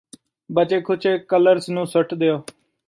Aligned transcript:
ਬਚੇ 0.49 0.79
ਖੁਚੇ 0.81 1.17
ਕਲਰਸ 1.19 1.69
ਨੂੰ 1.69 1.85
ਸੁੱਟ 1.87 2.13
ਦਿਓ 2.13 2.41